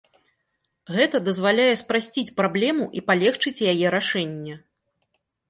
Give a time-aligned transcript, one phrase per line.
[0.95, 4.59] Гэта дазваляе спрасціць праблему і палегчыць яе рашэнне.